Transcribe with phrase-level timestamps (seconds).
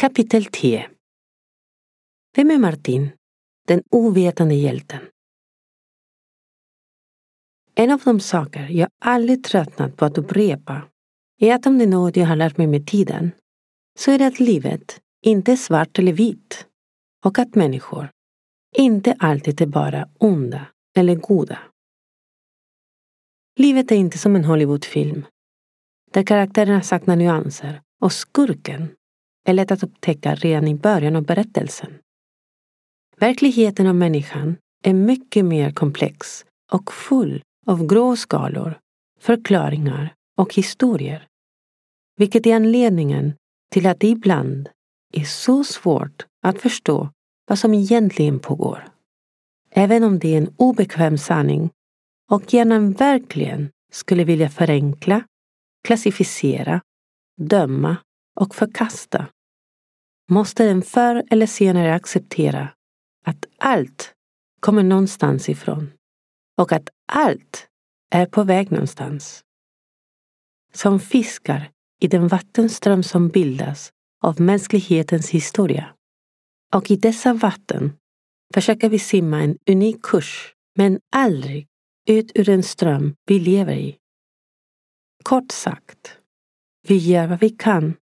[0.00, 0.90] Kapitel 10
[2.36, 3.10] Vem är Martin,
[3.68, 5.00] den ovetande hjälten?
[7.74, 10.82] En av de saker jag aldrig tröttnat på att upprepa
[11.38, 13.30] är att om det är något jag har lärt mig med tiden
[13.98, 16.66] så är det att livet inte är svart eller vitt
[17.24, 18.10] och att människor
[18.76, 21.58] inte alltid är bara onda eller goda.
[23.56, 25.26] Livet är inte som en Hollywoodfilm
[26.12, 28.96] där karaktärerna saknar nyanser och skurken
[29.44, 31.98] är lätt att upptäcka redan i början av berättelsen.
[33.16, 38.78] Verkligheten av människan är mycket mer komplex och full av gråskalor,
[39.20, 41.26] förklaringar och historier.
[42.16, 43.34] Vilket är anledningen
[43.70, 44.68] till att det ibland
[45.12, 47.08] är så svårt att förstå
[47.48, 48.88] vad som egentligen pågår.
[49.70, 51.70] Även om det är en obekväm sanning
[52.30, 55.24] och hjärnan verkligen skulle vilja förenkla,
[55.84, 56.80] klassificera,
[57.40, 57.96] döma
[58.34, 59.26] och förkasta
[60.30, 62.68] måste den förr eller senare acceptera
[63.26, 64.14] att allt
[64.60, 65.92] kommer någonstans ifrån
[66.58, 67.68] och att allt
[68.10, 69.44] är på väg någonstans.
[70.72, 71.70] Som fiskar
[72.00, 73.92] i den vattenström som bildas
[74.22, 75.94] av mänsklighetens historia.
[76.74, 77.92] Och i dessa vatten
[78.54, 81.66] försöker vi simma en unik kurs, men aldrig
[82.08, 83.96] ut ur den ström vi lever i.
[85.22, 86.18] Kort sagt,
[86.88, 87.94] vi gör vad vi kan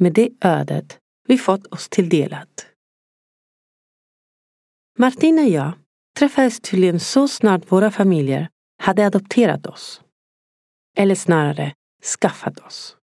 [0.00, 2.66] med det ödet vi fått oss tilldelat.
[4.98, 5.72] Martin och jag
[6.18, 10.02] träffades tydligen så snart våra familjer hade adopterat oss.
[10.96, 11.74] Eller snarare
[12.20, 12.96] skaffat oss.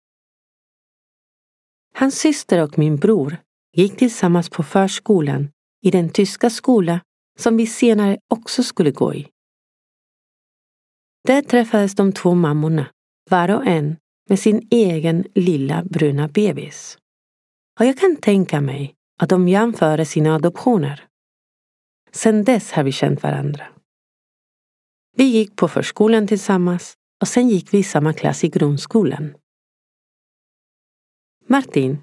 [1.94, 3.38] Hans syster och min bror
[3.74, 5.50] gick tillsammans på förskolan
[5.82, 7.02] i den tyska skola
[7.40, 9.28] som vi senare också skulle gå i.
[11.28, 12.88] Där träffades de två mammorna,
[13.30, 13.98] var och en
[14.30, 16.98] med sin egen lilla bruna bebis.
[17.80, 21.08] Och jag kan tänka mig att de jämförde sina adoptioner.
[22.12, 23.68] Sedan dess har vi känt varandra.
[25.16, 29.36] Vi gick på förskolan tillsammans och sen gick vi i samma klass i grundskolan.
[31.48, 31.98] Martin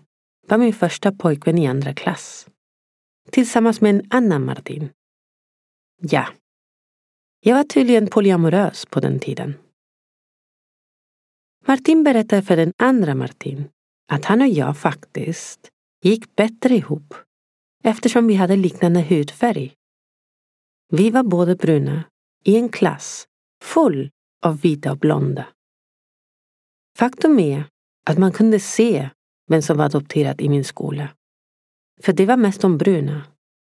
[0.48, 2.46] var min första pojkvän i andra klass.
[3.30, 4.90] Tillsammans med en annan Martin.
[6.00, 6.28] Ja,
[7.40, 9.54] jag var tydligen polyamorös på den tiden.
[11.66, 13.68] Martin berättade för den andra Martin
[14.12, 15.68] att han och jag faktiskt
[16.04, 17.14] gick bättre ihop
[17.84, 19.74] eftersom vi hade liknande hudfärg.
[20.88, 22.04] Vi var båda bruna
[22.44, 23.26] i en klass
[23.62, 24.10] full
[24.44, 25.46] av vita och blonda.
[26.98, 27.64] Faktum är
[28.06, 29.10] att man kunde se
[29.48, 31.08] vem som var adopterad i min skola.
[32.02, 33.26] För det var mest de bruna,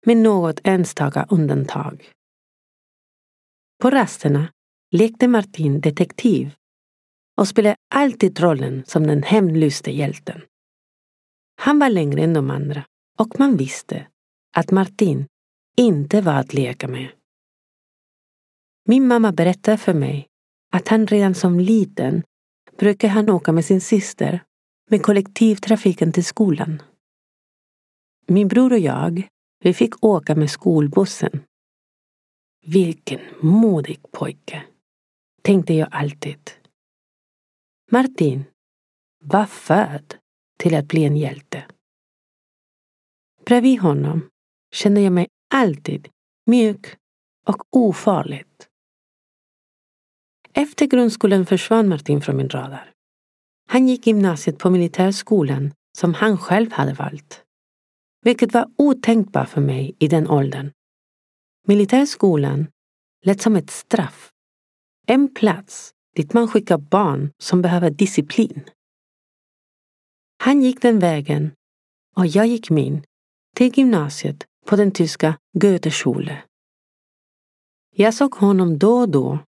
[0.06, 2.12] med något enstaka undantag.
[3.81, 4.48] På rasterna
[4.92, 6.56] lekte Martin detektiv
[7.38, 10.42] och spelade alltid rollen som den hämndlyste hjälten.
[11.62, 12.84] Han var längre än de andra
[13.20, 14.08] och man visste
[14.58, 15.28] att Martin
[15.78, 17.10] inte var att leka med.
[18.86, 20.28] Min mamma berättade för mig
[20.72, 22.24] att han redan som liten
[22.78, 24.44] brukade han åka med sin syster
[24.90, 26.82] med kollektivtrafiken till skolan.
[28.28, 29.28] Min bror och jag,
[29.60, 31.44] vi fick åka med skolbussen.
[32.66, 34.64] Vilken modig pojke,
[35.42, 36.62] tänkte jag alltid.
[37.92, 38.44] Martin
[39.24, 40.16] var född
[40.60, 41.66] till att bli en hjälte.
[43.46, 44.30] Bredvid honom
[44.72, 46.10] kände jag mig alltid
[46.46, 46.98] mjuk
[47.48, 48.70] och ofarligt.
[50.54, 52.94] Efter grundskolan försvann Martin från min radar.
[53.70, 57.44] Han gick gymnasiet på militärskolan som han själv hade valt.
[58.22, 60.72] Vilket var otänkbart för mig i den åldern.
[61.68, 62.68] Militärskolan
[63.26, 64.32] lät som ett straff.
[65.08, 68.63] En plats dit man skickar barn som behöver disciplin.
[70.38, 71.51] Han gick den vägen
[72.15, 73.04] och jag gick min
[73.56, 76.44] till gymnasiet på den tyska Goetheschule.
[77.95, 79.39] Jag såg honom då och då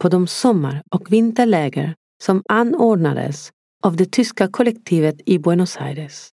[0.00, 3.52] på de sommar och vinterläger som anordnades
[3.82, 6.30] av det tyska kollektivet i Buenos Aires.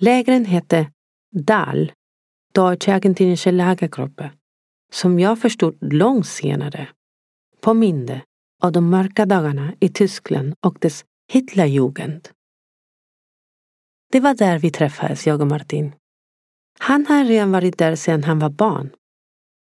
[0.00, 0.90] Lägren hette
[1.32, 1.92] DAL,
[2.52, 4.30] Deutsche Argentinische Lagergruppe,
[4.92, 6.88] som jag förstod långt senare
[7.60, 8.22] påminde
[8.62, 12.28] av de mörka dagarna i Tyskland och dess Hitlerjugend.
[14.12, 15.92] Det var där vi träffades, jag och Martin.
[16.78, 18.90] Han har redan varit där sedan han var barn.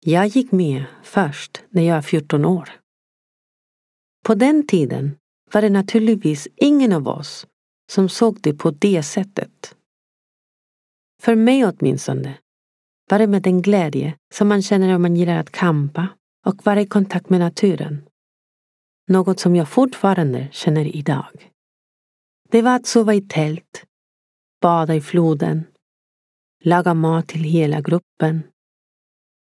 [0.00, 2.70] Jag gick med först när jag var 14 år.
[4.24, 5.16] På den tiden
[5.52, 7.46] var det naturligtvis ingen av oss
[7.92, 9.76] som såg det på det sättet.
[11.22, 12.38] För mig åtminstone
[13.10, 16.08] var det med den glädje som man känner om man gillar att kampa
[16.46, 18.08] och vara i kontakt med naturen.
[19.06, 21.50] Något som jag fortfarande känner idag.
[22.50, 23.84] Det var att sova i tält,
[24.60, 25.66] bada i floden,
[26.64, 28.42] laga mat till hela gruppen,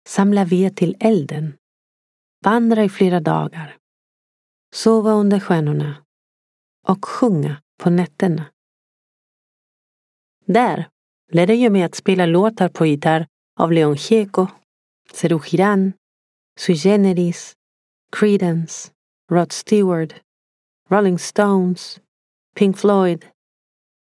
[0.07, 1.57] samla ved till elden,
[2.43, 3.77] vandra i flera dagar,
[4.73, 6.03] sova under stjärnorna
[6.87, 8.45] och sjunga på nätterna.
[10.45, 10.89] Där
[11.31, 13.27] lärde jag mig att spela låtar på gitarr
[13.59, 14.47] av Leon Gieco,
[15.13, 15.93] Serú Giran,
[16.59, 17.53] Sui Generis,
[18.11, 18.91] Creedence,
[19.31, 20.13] Rod Stewart,
[20.89, 21.99] Rolling Stones,
[22.55, 23.25] Pink Floyd,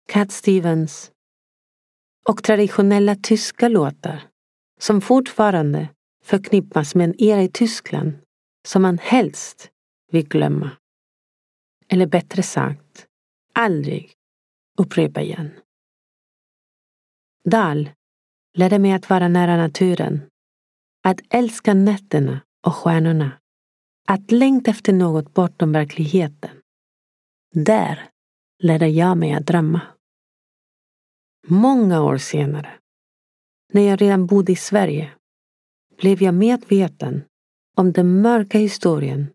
[0.09, 1.13] Cat Stevens
[2.29, 4.23] och traditionella tyska låtar
[4.81, 5.89] som fortfarande
[6.23, 8.13] förknippas med en era i Tyskland
[8.67, 9.71] som man helst
[10.13, 10.71] vill glömma.
[11.89, 13.07] Eller bättre sagt,
[13.53, 14.13] aldrig
[14.79, 15.51] upprepa igen.
[17.45, 17.91] Dahl
[18.55, 20.21] lärde mig att vara nära naturen,
[21.05, 23.33] att älska nätterna och stjärnorna,
[24.07, 26.51] att längta efter något bortom verkligheten.
[27.55, 28.09] Där
[28.63, 29.81] lärde jag mig att drömma.
[31.47, 32.79] Många år senare,
[33.73, 35.13] när jag redan bodde i Sverige,
[35.99, 37.25] blev jag medveten
[37.77, 39.27] om den mörka historien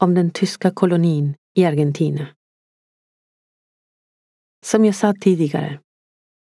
[0.00, 2.28] om den tyska kolonin i Argentina.
[4.64, 5.80] Som jag sa tidigare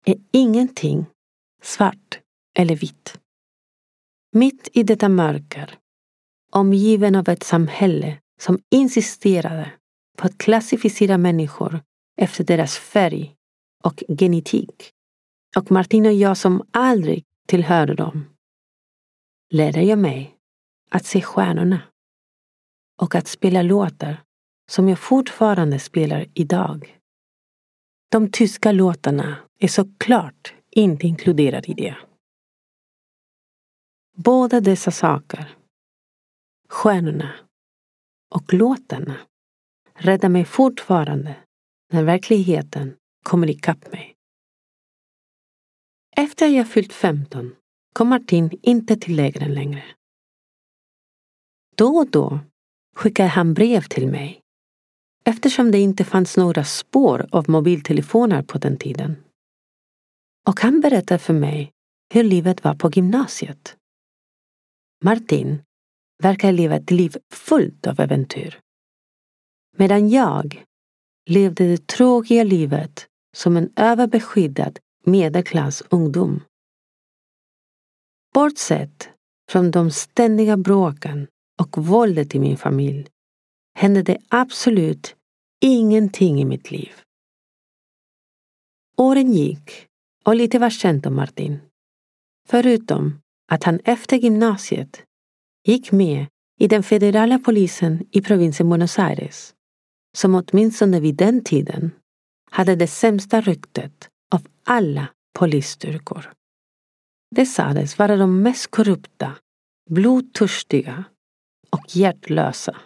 [0.05, 1.05] är ingenting
[1.61, 2.19] svart
[2.57, 3.19] eller vitt.
[4.31, 5.79] Mitt i detta mörker,
[6.55, 9.71] omgiven av ett samhälle som insisterade
[10.17, 11.81] på att klassificera människor
[12.17, 13.35] efter deras färg
[13.83, 14.91] och genetik
[15.57, 18.25] och Martin och jag som aldrig tillhörde dem,
[19.49, 20.35] lärde jag mig
[20.89, 21.81] att se stjärnorna
[23.01, 24.23] och att spela låtar
[24.71, 26.99] som jag fortfarande spelar idag.
[28.11, 31.95] De tyska låtarna är såklart inte inkluderade i det.
[34.15, 35.55] Båda dessa saker,
[36.73, 37.33] stjärnorna
[38.29, 39.17] och låtarna,
[39.93, 41.35] räddar mig fortfarande
[41.91, 44.15] när verkligheten kommer ikapp mig.
[46.15, 47.55] Efter jag fyllt 15
[47.93, 49.83] kom Martin inte till lägren längre.
[51.75, 52.39] Då och då
[52.95, 54.41] skickade han brev till mig
[55.25, 59.15] eftersom det inte fanns några spår av mobiltelefoner på den tiden.
[60.47, 61.71] Och han berättade för mig
[62.13, 63.77] hur livet var på gymnasiet.
[65.03, 65.63] Martin
[66.23, 68.59] verkar leva ett liv fullt av äventyr.
[69.77, 70.63] Medan jag
[71.29, 76.41] levde det tråkiga livet som en överbeskyddad medelklass ungdom.
[78.33, 79.09] Bortsett
[79.51, 81.27] från de ständiga bråken
[81.59, 83.07] och våldet i min familj
[83.75, 85.15] hände det absolut
[85.61, 86.93] ingenting i mitt liv.
[88.97, 89.87] Åren gick
[90.23, 91.59] och lite var känt om Martin.
[92.47, 93.19] Förutom
[93.51, 95.03] att han efter gymnasiet
[95.67, 96.27] gick med
[96.59, 99.53] i den federala polisen i provinsen Buenos Aires,
[100.17, 101.91] som åtminstone vid den tiden
[102.51, 105.07] hade det sämsta ryktet av alla
[105.39, 106.33] polisstyrkor.
[107.35, 109.35] Det sades vara de mest korrupta,
[109.89, 111.03] blodtörstiga
[111.69, 112.77] och hjärtlösa.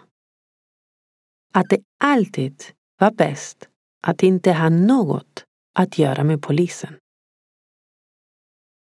[1.54, 2.64] Att det alltid
[3.00, 3.70] var bäst
[4.08, 5.44] att inte ha något
[5.76, 6.94] att göra med polisen.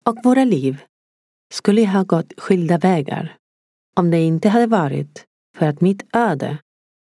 [0.04, 0.82] Och våra liv
[1.52, 3.36] skulle ha gått skilda vägar
[3.96, 5.24] om det inte hade varit
[5.56, 6.58] för att mitt öde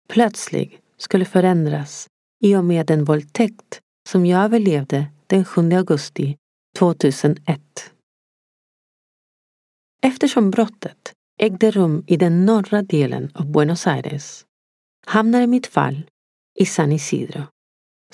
[0.09, 2.09] plötsligt skulle förändras
[2.45, 6.37] i och med den våldtäkt som jag överlevde den 7 augusti
[6.79, 7.61] 2001.
[10.03, 14.45] Eftersom brottet ägde rum i den norra delen av Buenos Aires
[15.07, 16.11] hamnade mitt fall
[16.59, 17.43] i San Isidro,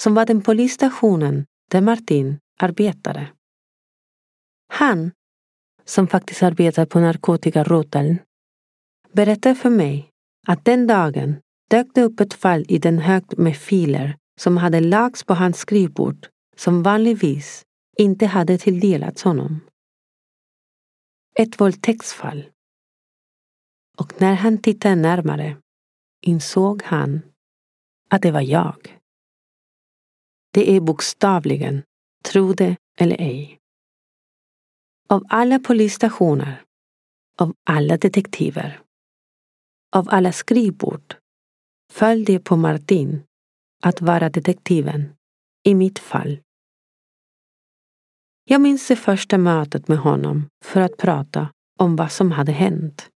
[0.00, 3.28] som var den polisstationen där Martin arbetade.
[4.68, 5.10] Han,
[5.84, 8.18] som faktiskt arbetar på narkotikaroteln,
[9.12, 10.10] berättade för mig
[10.46, 11.36] att den dagen
[11.70, 15.58] dök det upp ett fall i den hög med filer som hade lagts på hans
[15.58, 17.62] skrivbord som vanligtvis
[17.98, 19.60] inte hade tilldelats honom.
[21.34, 22.50] Ett våldtäktsfall.
[23.98, 25.56] Och när han tittade närmare
[26.20, 27.22] insåg han
[28.10, 28.98] att det var jag.
[30.52, 31.82] Det är bokstavligen,
[32.24, 33.58] tro det eller ej.
[35.08, 36.64] Av alla polisstationer,
[37.38, 38.82] av alla detektiver,
[39.96, 41.14] av alla skrivbord
[41.92, 43.22] föll det på Martin
[43.82, 45.14] att vara detektiven
[45.64, 46.40] i mitt fall.
[48.44, 53.08] Jag minns det första mötet med honom för att prata om vad som hade hänt.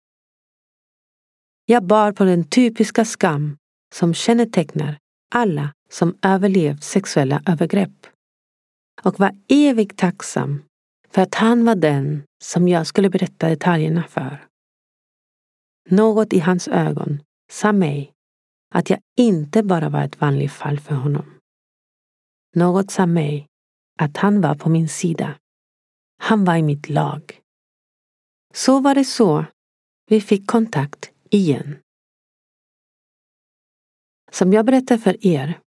[1.67, 3.57] Jag bar på den typiska skam
[3.95, 4.99] som kännetecknar
[5.35, 8.07] alla som överlevt sexuella övergrepp
[9.03, 10.63] och var evigt tacksam
[11.11, 14.52] för att han var den som jag skulle berätta detaljerna för.
[15.91, 18.13] Något i hans ögon sa mig
[18.75, 21.39] att jag inte bara var ett vanligt fall för honom.
[22.55, 23.47] Något sa mig
[23.99, 25.35] att han var på min sida.
[26.19, 27.41] Han var i mitt lag.
[28.55, 29.45] Så var det så
[30.07, 31.79] vi fick kontakt igen.
[34.31, 35.61] Som jag berättade för er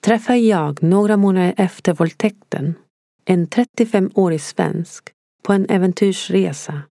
[0.00, 2.74] träffade jag några månader efter våldtäkten
[3.24, 5.10] en 35-årig svensk
[5.42, 6.82] på en äventyrsresa.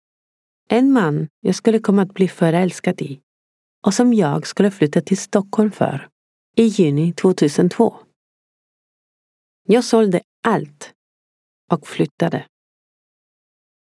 [0.73, 3.21] En man jag skulle komma att bli förälskad i
[3.85, 6.09] och som jag skulle flytta till Stockholm för
[6.55, 7.95] i juni 2002.
[9.67, 10.93] Jag sålde allt
[11.71, 12.47] och flyttade.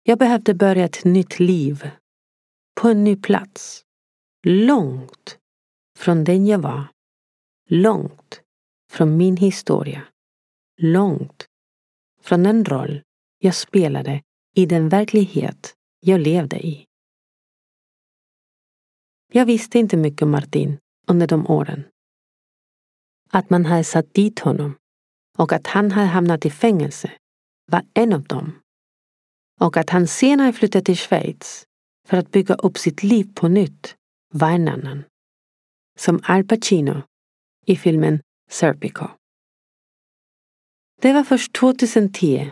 [0.02, 1.90] Jag behövde börja ett nytt liv
[2.80, 3.84] på en ny plats.
[4.46, 5.38] Långt
[5.98, 6.84] från den jag var.
[7.68, 8.40] Långt
[8.92, 10.02] från min historia.
[10.76, 11.46] Långt
[12.22, 13.02] från den roll
[13.38, 14.22] jag spelade
[14.54, 16.86] i den verklighet jag levde i.
[19.32, 21.84] Jag visste inte mycket om Martin under de åren.
[23.30, 24.76] Att man hade satt dit honom
[25.38, 27.12] och att han hade hamnat i fängelse
[27.66, 28.60] var en av dem.
[29.60, 31.64] Och att han senare flyttade till Schweiz
[32.08, 33.96] för att bygga upp sitt liv på nytt
[34.34, 35.04] var en annan.
[35.98, 37.02] Som Al Pacino
[37.66, 39.08] i filmen Serpico.
[41.00, 42.50] Det var först 2010,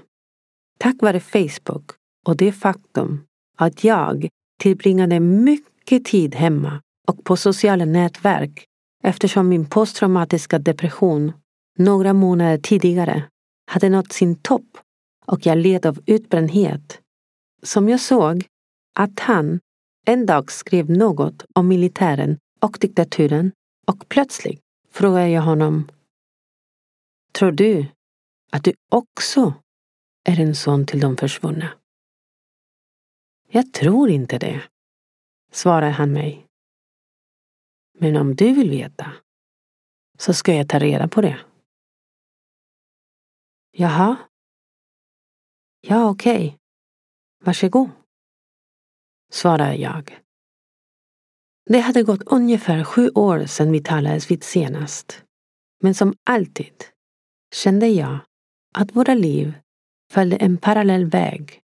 [0.79, 1.91] tack vare Facebook
[2.27, 3.28] och det faktum
[3.59, 4.29] att jag
[4.61, 8.65] tillbringade mycket tid hemma och på sociala nätverk
[9.03, 11.33] eftersom min posttraumatiska depression
[11.79, 13.25] några månader tidigare
[13.71, 14.79] hade nått sin topp
[15.27, 17.01] och jag led av utbrändhet.
[17.63, 18.45] Som jag såg
[18.95, 19.61] att han
[20.07, 23.53] en dag skrev något om militären och diktaturen
[23.87, 24.61] och plötsligt
[24.93, 25.89] frågade jag honom
[27.33, 27.87] Tror du
[28.51, 29.55] att du också
[30.25, 31.78] är en son till de försvunna?
[33.51, 34.63] Jag tror inte det,
[35.53, 36.47] svarade han mig.
[37.99, 39.13] Men om du vill veta
[40.19, 41.41] så ska jag ta reda på det.
[43.73, 44.17] Jaha?
[45.81, 46.47] Ja, okej.
[46.47, 46.59] Okay.
[47.45, 47.91] Varsågod,
[49.33, 50.19] svarade jag.
[51.65, 55.25] Det hade gått ungefär sju år sedan vi talades vid senast.
[55.81, 56.85] Men som alltid
[57.55, 58.19] kände jag
[58.75, 59.53] att våra liv
[60.13, 61.63] följde en parallell väg.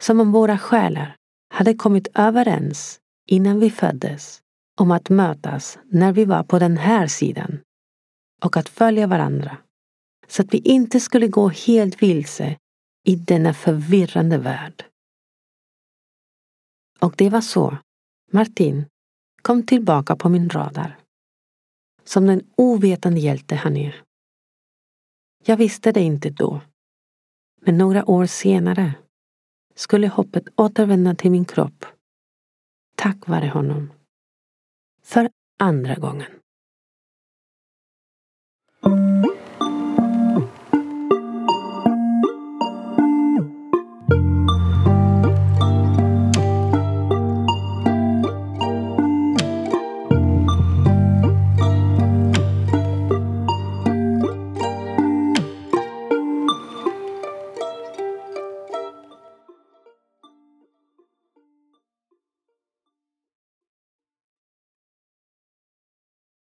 [0.00, 1.16] Som om våra själar
[1.54, 4.42] hade kommit överens innan vi föddes
[4.80, 7.60] om att mötas när vi var på den här sidan
[8.44, 9.56] och att följa varandra
[10.26, 12.56] så att vi inte skulle gå helt vilse
[13.06, 14.84] i denna förvirrande värld.
[16.98, 17.78] Och det var så
[18.32, 18.86] Martin
[19.42, 20.98] kom tillbaka på min radar.
[22.04, 24.02] Som den ovetande hjälte han är.
[25.44, 26.60] Jag visste det inte då.
[27.60, 28.94] Men några år senare
[29.74, 31.84] skulle hoppet återvända till min kropp.
[32.96, 33.92] Tack vare honom.
[35.02, 36.39] För andra gången.